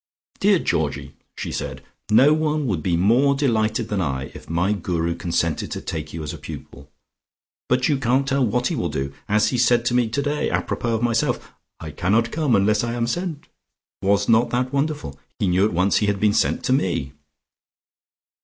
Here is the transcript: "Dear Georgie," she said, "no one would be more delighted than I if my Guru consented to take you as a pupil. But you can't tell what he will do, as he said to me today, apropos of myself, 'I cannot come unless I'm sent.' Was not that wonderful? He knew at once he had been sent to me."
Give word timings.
"Dear 0.39 0.57
Georgie," 0.57 1.15
she 1.37 1.51
said, 1.51 1.83
"no 2.09 2.33
one 2.33 2.65
would 2.65 2.81
be 2.81 2.97
more 2.97 3.35
delighted 3.35 3.89
than 3.89 4.01
I 4.01 4.31
if 4.33 4.49
my 4.49 4.73
Guru 4.73 5.13
consented 5.13 5.69
to 5.69 5.79
take 5.79 6.11
you 6.11 6.23
as 6.23 6.33
a 6.33 6.39
pupil. 6.39 6.89
But 7.69 7.87
you 7.87 7.99
can't 7.99 8.27
tell 8.27 8.43
what 8.43 8.65
he 8.69 8.75
will 8.75 8.89
do, 8.89 9.13
as 9.29 9.49
he 9.49 9.59
said 9.59 9.85
to 9.85 9.93
me 9.93 10.09
today, 10.09 10.49
apropos 10.49 10.95
of 10.95 11.03
myself, 11.03 11.53
'I 11.79 11.91
cannot 11.91 12.31
come 12.31 12.55
unless 12.55 12.83
I'm 12.83 13.05
sent.' 13.05 13.45
Was 14.01 14.27
not 14.27 14.49
that 14.49 14.73
wonderful? 14.73 15.19
He 15.37 15.45
knew 15.47 15.65
at 15.65 15.71
once 15.71 15.97
he 15.97 16.07
had 16.07 16.19
been 16.19 16.33
sent 16.33 16.63
to 16.63 16.73
me." 16.73 17.13